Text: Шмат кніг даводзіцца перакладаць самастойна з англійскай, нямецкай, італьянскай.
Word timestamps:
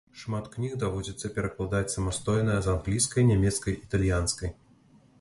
Шмат 0.19 0.45
кніг 0.53 0.71
даводзіцца 0.83 1.31
перакладаць 1.35 1.93
самастойна 1.97 2.57
з 2.69 2.75
англійскай, 2.75 3.31
нямецкай, 3.31 3.81
італьянскай. 3.89 4.51